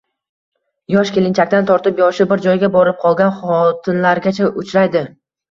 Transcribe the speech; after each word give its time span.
Yosh 0.93 1.11
kelinchakdan 1.17 1.67
tortib 1.71 2.01
yoshi 2.05 2.27
bir 2.31 2.41
joyga 2.47 2.71
borib 2.77 2.99
qolgan 3.05 3.37
xotinlargacha 3.43 4.51
uchraydi 4.65 5.07